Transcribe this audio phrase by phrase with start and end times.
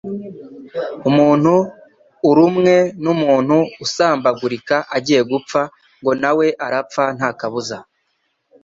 [1.09, 1.53] Umuntu
[2.29, 5.61] urumwe n’umuntu usambagurika agiye gupfa,
[5.99, 7.77] ngo nawe arapfa ntakabuza